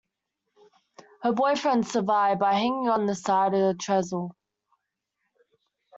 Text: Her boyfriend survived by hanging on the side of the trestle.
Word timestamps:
Her 1.21 1.31
boyfriend 1.31 1.85
survived 1.87 2.39
by 2.39 2.53
hanging 2.53 2.89
on 2.89 3.05
the 3.05 3.13
side 3.13 3.53
of 3.53 3.59
the 3.59 3.75
trestle. 3.79 4.35